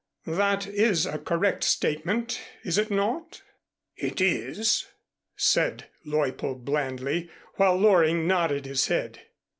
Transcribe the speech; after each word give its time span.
That 0.25 0.65
is 0.65 1.05
a 1.05 1.19
correct 1.19 1.63
statement, 1.63 2.41
is 2.63 2.79
it 2.79 2.89
not?" 2.89 3.43
"It 3.95 4.19
is," 4.19 4.87
said 5.35 5.89
Leuppold 6.03 6.65
blandly, 6.65 7.29
while 7.57 7.75
Loring 7.75 8.25
nodded 8.25 8.65
his 8.65 8.87
head. 8.87 9.19